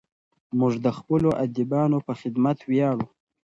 موږ 0.59 0.73
د 0.85 0.87
خپلو 0.97 1.29
ادیبانو 1.43 1.97
په 2.07 2.13
خدمت 2.19 2.57
ویاړو. 2.69 3.05